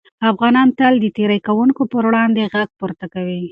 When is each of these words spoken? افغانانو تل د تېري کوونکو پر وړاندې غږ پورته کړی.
افغانانو 0.29 0.75
تل 0.79 0.93
د 0.99 1.05
تېري 1.17 1.39
کوونکو 1.47 1.81
پر 1.91 2.03
وړاندې 2.07 2.49
غږ 2.53 2.69
پورته 2.79 3.05
کړی. 3.13 3.41